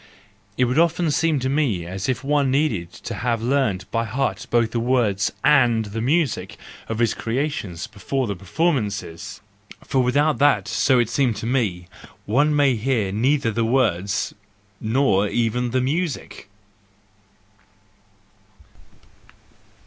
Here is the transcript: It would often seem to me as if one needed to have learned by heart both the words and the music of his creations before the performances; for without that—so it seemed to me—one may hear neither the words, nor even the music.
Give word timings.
It 0.57 0.63
would 0.65 0.79
often 0.79 1.11
seem 1.11 1.37
to 1.41 1.47
me 1.47 1.85
as 1.85 2.09
if 2.09 2.23
one 2.23 2.49
needed 2.49 2.91
to 2.91 3.13
have 3.13 3.39
learned 3.43 3.85
by 3.91 4.05
heart 4.05 4.47
both 4.49 4.71
the 4.71 4.79
words 4.79 5.31
and 5.43 5.85
the 5.85 6.01
music 6.01 6.57
of 6.89 6.97
his 6.97 7.13
creations 7.13 7.85
before 7.85 8.25
the 8.25 8.35
performances; 8.35 9.41
for 9.83 10.01
without 10.01 10.39
that—so 10.39 10.97
it 10.97 11.07
seemed 11.11 11.35
to 11.35 11.45
me—one 11.45 12.55
may 12.55 12.75
hear 12.75 13.11
neither 13.11 13.51
the 13.51 13.63
words, 13.63 14.33
nor 14.81 15.27
even 15.27 15.69
the 15.69 15.81
music. 15.81 16.49